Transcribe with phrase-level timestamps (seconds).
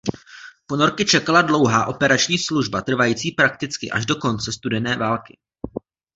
[0.67, 5.37] Ponorky čekala dlouhá operační služba trvající prakticky až do konce studené války.